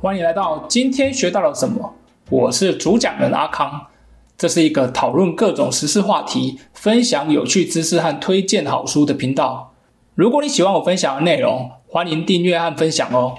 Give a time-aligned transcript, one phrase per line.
[0.00, 1.92] 欢迎来到今天学到了什么？
[2.30, 3.88] 我是主讲人阿康，
[4.36, 9.74] 这是一个讨论各种时事话题、分享有趣知识和推荐好书的频道。
[10.14, 13.34] 如果你喜欢我分享的内容，欢迎订阅和分享哦。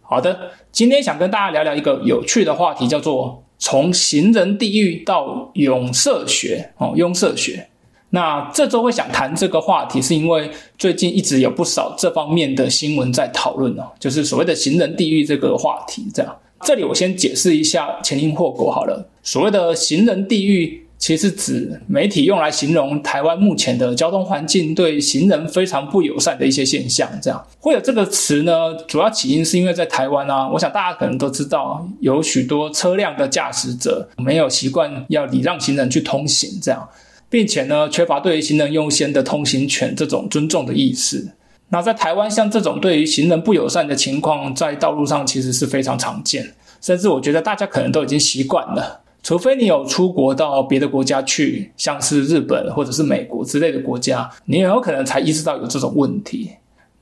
[0.00, 7.68] 好的，今天想跟大家聊聊一个有趣的话题，叫做从行人地狱到永社学哦，永社学。
[8.14, 16.06] 那这周会想谈这个话题，是因为最近一直有不少这方面的新闻在讨论哦，就是所谓的行人地狱这个话题。
[16.12, 19.08] 这样，这里我先解释一下前因后果好了。
[19.22, 27.08] 所谓的行人地狱，其实指媒体用来形容台湾目前的交通环境对行人非常不友善的一些现象。
[27.22, 36.86] 这样会有这个词呢，主要起因是因为在台湾啊，我想大家可能都知道，有许多车辆的驾驶者没有习惯要礼让行人去通行，这样。
[37.32, 41.32] 并且呢，缺乏对于行人优先的通行权这种尊重的意识。
[41.70, 49.00] 那在台湾，像这种对于行人不友善的情况，在道路上其实是非常常见，甚至我觉得大家可能都已经习惯了。
[49.22, 56.50] 除非你有出国到别的国家去，像是日本或者是美国之类的国家，你很有可能才意识到有这种问题。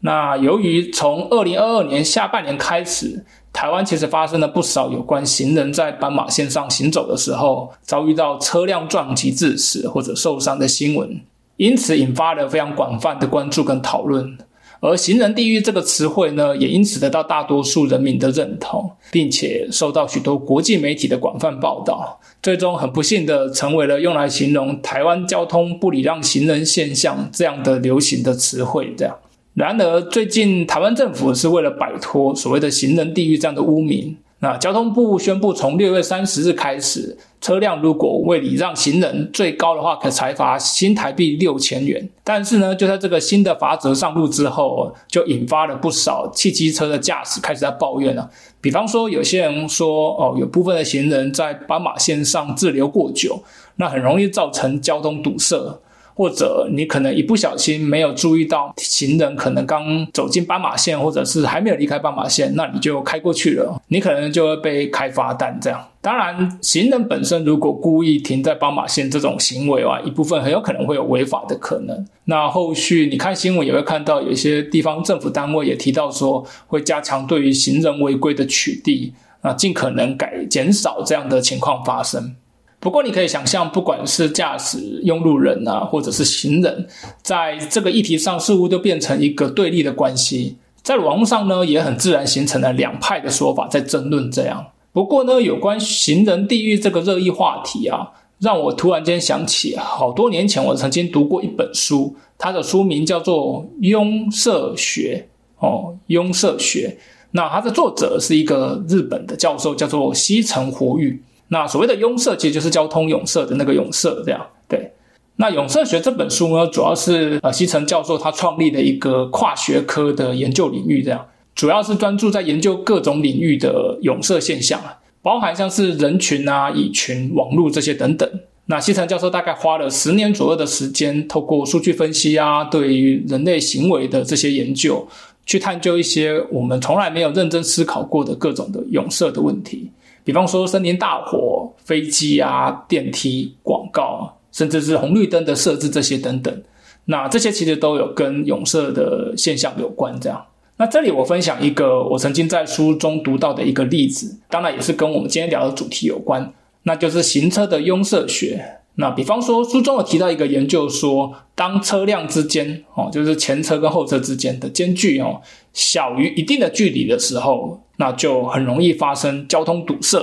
[0.02, 3.24] 那由于从二零二二年下半年开始。
[3.61, 11.20] 台湾其实发生了不少有关行人在斑马线上行走的时候遭遇到车辆撞击致死或者受伤的新闻，
[11.58, 14.39] 因此引发了非常广泛的关注跟讨论。
[14.80, 28.95] 而“行人地狱”这个词汇呢，也因此得到大多数人民的认同，并且受到许多国际媒体的广泛报道，最终很不幸的成为了用来形容台湾交通不礼让行人现象这样的流行的词汇。
[28.97, 29.14] 这样。
[29.54, 42.08] 然而，最近台湾政府是为了摆脱所谓的“行人地狱”这样的污名，那交通部宣布，从六月三十日开始，车辆如果未礼让行人，最高的话可裁罚新台币六千元。
[42.22, 48.30] 但是呢，就在这个新的罚则上路之后，就引发了不少汽机车的驾驶开始在抱怨了。
[48.60, 53.42] 比方说，有些人说，哦，有部分的行人在斑马线上滞留过久，
[53.77, 55.80] 那很容易造成交通堵塞。
[56.20, 65.58] 或者你可能一不小心没有注意到行人可能刚走进斑马线，或者是还没有离开斑马线，那你就开过去了，你可能就会被开罚单。
[65.63, 72.07] 这样，当然，行人本身如果故意停在斑马线这种行为啊，一部分很有可能会有违法的可能。
[72.27, 79.11] 那后续你看新闻也会看到，有一些地方政府单位也提到说，会加强对于行人违规的取缔，
[79.41, 82.37] 啊，尽可能改减少这样的情况发生。
[82.80, 86.86] 不过，你可以想象，不管是驾驶用路人啊，或者是行人，
[87.23, 90.57] 在这个议题上似乎都变成一个对立的关系。
[90.83, 94.67] 在网络上呢，也很自然形成了两派的说法在争论这样。
[94.92, 105.29] 不过呢，有关行人地狱这个热议话题啊，让我突然间想起，好多年前我曾经读过一本书，它的书名叫做《拥社学》
[105.67, 106.96] 哦，《拥社学》。
[107.33, 111.23] 那它的作者是一个日本的教授，叫做西城活玉。
[111.52, 114.92] 那所谓的拥塞，其实就是交通拥塞的那个拥塞，这样对。
[115.36, 128.31] 那永塞学这本书呢，主要是呃西城教授他创立的一个跨学科的研究领域，这样主要是专注在研究各种领域的永塞现象啊，包含像是人群啊、蚁群、网络这些等等。
[128.66, 135.08] 那西城教授大概花了十年左右的时间，透过数据分析啊，对于人类行为的这些研究，
[135.44, 139.90] 去探究一些我们从来没有认真思考过的各种的永塞的问题。
[140.31, 146.62] 比方说森林大火、飞机啊、电梯、广告，甚至是红绿灯的设置这些等等，
[147.06, 150.17] 那这些其实都有跟永射的现象有关。
[150.20, 150.46] 这样，
[150.76, 156.52] 那这里我分享一个我曾经在书中读到的一个例子，当然也是跟我们今天聊的主题有关，
[156.85, 158.76] 那就是行车的拥塞学。
[158.94, 165.40] 那比方说，书中有提到一个研究说，当车辆之间哦，就是前车跟后车之间的间距哦，
[165.73, 170.19] 小于一定的距离的时候，那就很容易发生交通堵塞。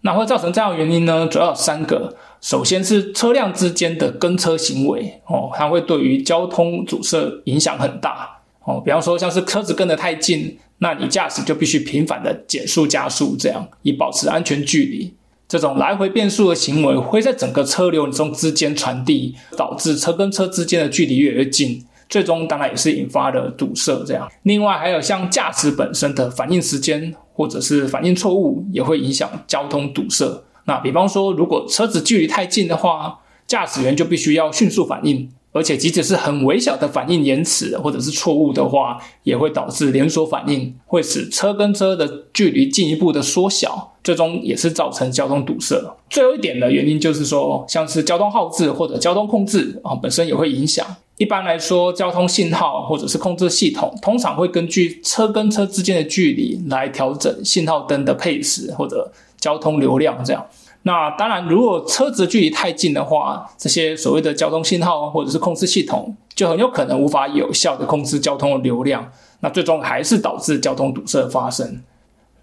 [0.00, 1.26] 那会造成这样原因呢？
[1.26, 2.16] 主要有三个。
[2.40, 8.80] 首先是车辆之间的跟车行为哦，它会对于交通阻塞影响很大哦。
[8.82, 15.12] 比方说，像是车子跟得太近，那你驾驶就必须频繁的减速加速，这样以保持安全距离。
[15.48, 24.02] 这种来回变速的行为会在整个车流中之间传递，导致车跟车之间的距离越来越近，最终当然也是引发了堵塞。
[24.06, 30.42] 这样，另外还有像驾驶本身的反应时间或者是反应错误，也会影响交通堵塞。
[30.64, 35.30] 那比方说，如果车子距离太近的话，驾驶员就必须要迅速反应。
[35.50, 45.82] 而且，即使是很微小的反应延迟或者是错误的话，也会导致连锁反应，会使车跟车的距离进一步的缩小，最终也是造成交通堵塞。
[46.10, 50.86] 最后一点的原因就是说，像是交通号志或者交通控制啊，本身也会影响。
[51.18, 60.24] 一般来说，交通信号或者是控制系统，通常会根据车跟车之间的距离来调整信号灯的配时或者交通流量。
[60.24, 60.46] 这样，
[60.82, 69.10] 那当然，如果车子距离太近的话，这些所谓的交通信号或者是控制系统就很有可能无法有效的控制交通的流量，
[69.40, 71.82] 那最终还是导致交通堵塞发生。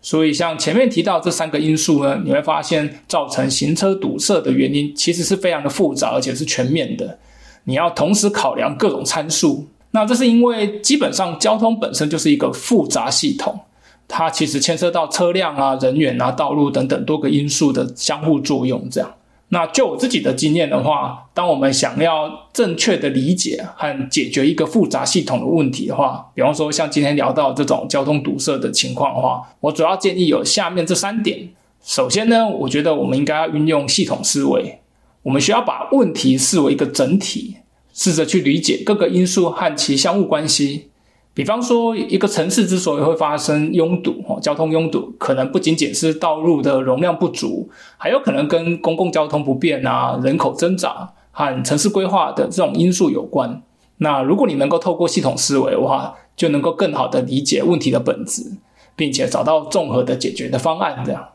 [0.02, 7.18] 所以，像前面提到这三个因素呢，你会发现造成行车堵塞的原因其实是非常的复杂，而且是全面的。
[7.66, 13.60] 你要同时考量各种参数，那这是因为基本上交通本身就是一个复杂系统，
[14.08, 18.88] 它其实牵涉到车辆啊、人员啊、道路等等多个因素的相互作用。
[18.90, 19.14] 这样，
[19.50, 31.50] 那就我自己的经验的话，当我们想要正确的理解和解决一个复杂系统的问题的话，比方说像今天聊到这种交通堵塞的情况的话，我主要建议有下面这三点。
[31.84, 34.80] 首先呢，我觉得我们应该要运用系统思维。
[35.26, 37.56] 我们需要把问题视为一个整体，
[37.92, 40.92] 试着去理解各个因素和其相互关系。
[41.34, 47.68] 比方说，一个城市之所以会发生拥堵，哦，交通拥堵，可能不仅仅是道路的容量不足，
[47.98, 53.64] 还有可能跟公共交通不便啊、人口增长和城市规划的这种因素有关。
[53.98, 58.44] 那如果你能够透过系统思维的话，就能够更好的理解问题的本质，
[58.96, 61.30] 并且找到综合的解决的方案，这样。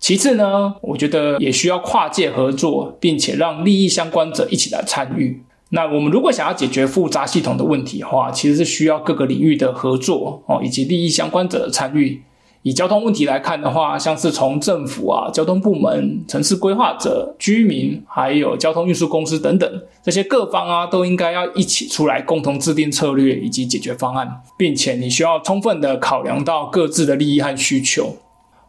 [0.00, 5.42] 其次呢，我觉得也需要跨界合作，并且让利益相关者一起来参与。
[5.70, 12.22] 那我们如果想要解决复杂系统的问题的话，其实是需要各个领域的合作哦，以及利益相关者的参与。
[12.62, 28.16] 以交通问题来看的话，像是从政府啊、交通部门、城市规划者、居民，还有交通运输公司等等这些各方啊，都应该要一起出来，共同制定策略以及解决方案，并且你需要充分的考量到各自的利益和需求。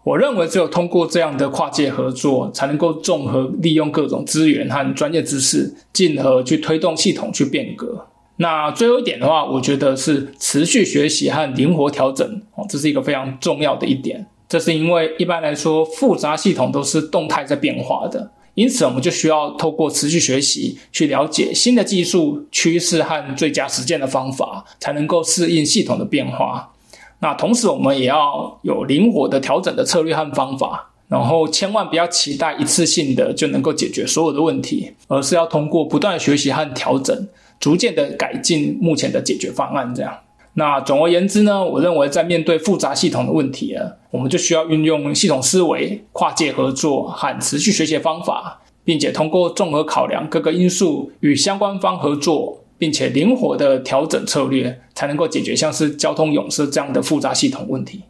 [0.03, 8.07] 我认为，只有通过这样的跨界合作，才能够综合利用各种资源和专业知识，进而去推动系统去变革。
[8.37, 12.25] 那最后一点的话，我觉得是持续学习和灵活调整
[12.55, 14.25] 哦，这是一个非常重要的一点。
[14.47, 26.71] 这是因为一般来说，复杂系统都是动态在变化的，因此我们就需要透过持续学习，去了解新的技术趋势和最佳实践的方法，才能够适应系统的变化。
[27.21, 37.27] 那同时，我们也要有灵活的调整的策略和方法，然后千万不要期待一次性的就能够解决所有的问题，而是要通过不断学习和调整，
[37.59, 39.93] 逐渐的改进目前的解决方案。
[39.93, 40.17] 这样，
[40.53, 52.58] 那总而言之呢，我认为在面对复杂系统的问题啊，我们就需要运用系统思维、跨界合作和持续学习方法，并且通过综合考量各个因素与相关方合作。
[52.79, 58.01] 并且灵活的调整策略，才能够解决像是交通勇士这样的复杂系统问题。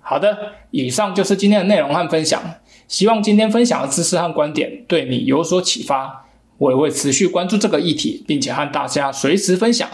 [0.00, 0.36] 好的，
[0.70, 2.40] 以上就是今天的内容和分享。
[2.88, 6.26] 希望今天分享的知识和观点对你有所启发。
[6.58, 9.88] 我也会持续关注这个议题，并且和大家随时分享。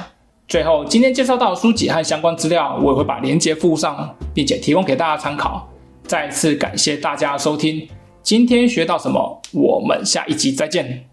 [0.46, 5.68] 最后，今天介绍到的书籍和相关资料，我也会把链接附上，并且提供给大家参考。
[6.04, 7.86] 再次感谢大家收听，
[8.22, 9.40] 今天学到什么？
[9.52, 11.07] 我们下一集再见。